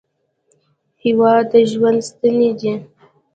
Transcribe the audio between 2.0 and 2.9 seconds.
ستنې دي.